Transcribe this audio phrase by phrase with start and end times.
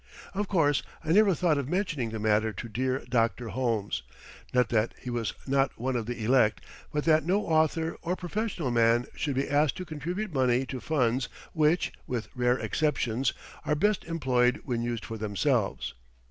[0.33, 3.49] Of course I never thought of mentioning the matter to dear Dr.
[3.49, 4.01] Holmes
[4.51, 6.59] not that he was not one of the elect,
[6.91, 11.29] but that no author or professional man should be asked to contribute money to funds
[11.53, 13.33] which, with rare exceptions,
[13.63, 15.93] are best employed when used for themselves.